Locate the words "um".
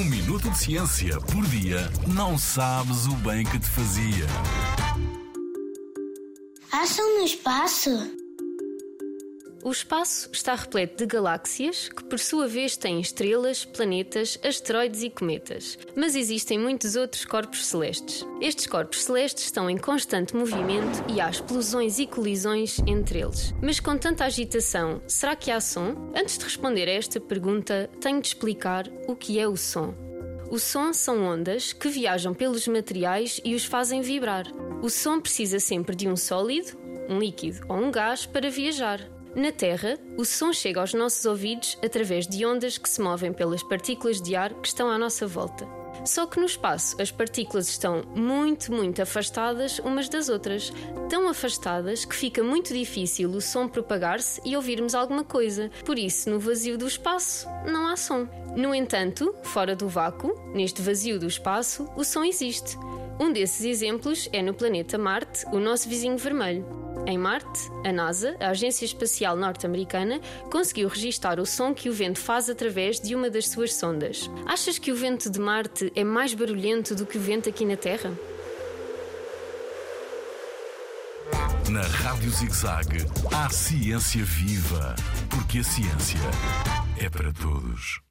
0.00-0.04, 36.08-36.16, 37.10-37.18, 37.76-37.90, 63.20-63.32